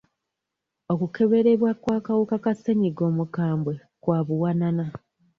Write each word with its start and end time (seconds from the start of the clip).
Okukeberebwa 0.91 1.71
kw'akawuka 1.81 2.35
ka 2.43 2.53
ssennyiga 2.55 3.03
omukambwe 3.11 3.73
kwa 4.01 4.19
buwanana. 4.27 4.85